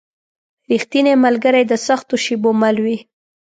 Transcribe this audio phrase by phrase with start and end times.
[0.71, 2.97] رښتینی ملګری د سختو شېبو مل وي.